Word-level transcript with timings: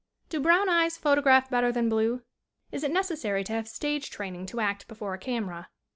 "Do 0.29 0.39
brown 0.39 0.67
eyes 0.67 0.97
photograph 0.97 1.51
better 1.51 1.71
than 1.71 1.87
blue?" 1.87 2.23
"Is 2.71 2.83
it 2.83 2.89
necessary 2.89 3.43
to 3.43 3.53
have 3.53 3.67
stage 3.67 4.09
training 4.09 4.47
to 4.47 4.59
act 4.59 4.87
before 4.87 5.13
a 5.13 5.19
camera?" 5.19 5.69